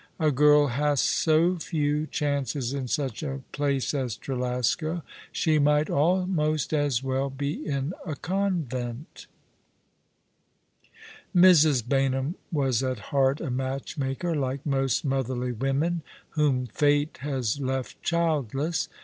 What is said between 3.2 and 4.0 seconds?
a place